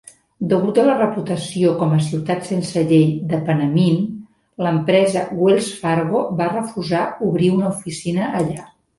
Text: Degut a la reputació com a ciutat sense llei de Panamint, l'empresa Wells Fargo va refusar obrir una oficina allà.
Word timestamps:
Degut 0.51 0.77
a 0.83 0.83
la 0.85 0.93
reputació 0.99 1.73
com 1.81 1.91
a 1.97 1.97
ciutat 2.05 2.47
sense 2.47 2.81
llei 2.91 3.03
de 3.33 3.39
Panamint, 3.49 3.99
l'empresa 4.67 5.25
Wells 5.41 5.67
Fargo 5.83 6.23
va 6.39 6.47
refusar 6.55 7.03
obrir 7.29 7.51
una 7.59 7.69
oficina 7.75 8.31
allà. 8.41 8.65